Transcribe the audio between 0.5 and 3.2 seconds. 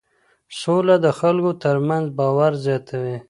سوله د خلکو ترمنځ باور زیاتوي.